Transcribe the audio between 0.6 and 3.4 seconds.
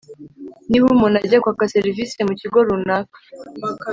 niba umuntu ajya kwaka serivisi mu kigo runaka